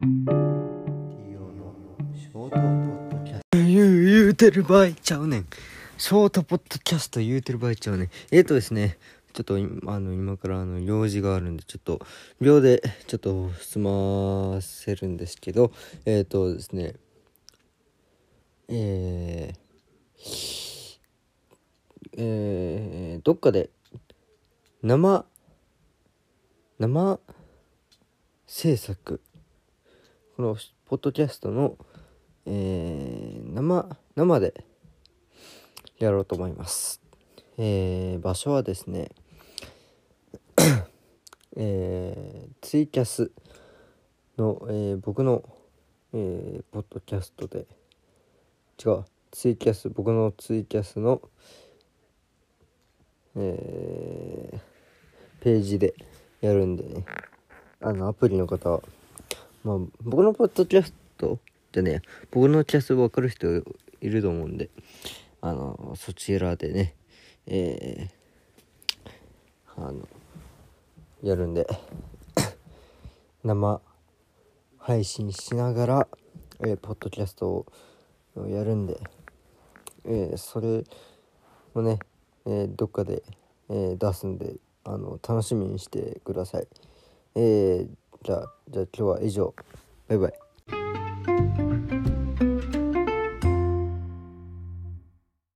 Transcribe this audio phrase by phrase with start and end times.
[0.00, 0.10] 言
[3.50, 5.46] う言うてる場合ちゃうねん。
[5.96, 8.10] ショートポッドキャスト言うてる場合ちゃうねん。
[8.30, 8.96] えっ、ー、とですね
[9.32, 9.58] ちょっとあ
[9.98, 11.98] の今からあの用事があるんでちょっと
[12.40, 15.72] 秒でちょっと済ませるんですけど
[16.04, 16.94] えっ、ー、とですね
[18.68, 20.98] えー、
[22.18, 23.70] えー、どっかで
[24.80, 25.24] 生
[26.78, 27.20] 生
[28.46, 29.20] 制作
[30.38, 31.76] このポッドキャストの、
[32.46, 34.64] えー、生生で
[35.98, 37.00] やろうと思います、
[37.56, 39.08] えー、場所はですね
[41.58, 43.32] えー、ツイキャス
[44.36, 45.42] の、えー、僕の、
[46.12, 47.66] えー、ポッドキャストで
[48.80, 51.20] 違うツイキャス僕のツイキャスの、
[53.34, 54.60] えー、
[55.42, 55.94] ページで
[56.40, 57.04] やるんでね。
[57.80, 58.82] あのアプリの方は
[59.64, 61.38] まあ僕のポッドキャスト
[61.72, 63.62] じゃね僕のキャスト分かる人い
[64.02, 64.70] ると思うんで
[65.40, 66.94] あのそちらでね
[67.50, 70.06] えー、あの
[71.22, 71.66] やるんで
[73.42, 73.80] 生
[74.76, 76.08] 配信しながら、
[76.60, 77.48] えー、ポッドキャスト
[78.36, 79.00] をやるんで、
[80.04, 80.84] えー、それ
[81.74, 81.98] をね、
[82.44, 83.22] えー、どっかで、
[83.70, 86.68] え出すんであの楽しみにしてください。
[87.34, 87.86] え
[88.22, 89.54] じゃあじゃ今日は以上
[90.08, 90.97] バイバイ。